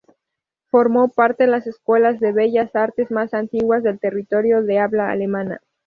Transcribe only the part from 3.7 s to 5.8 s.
del territorio del habla alemana.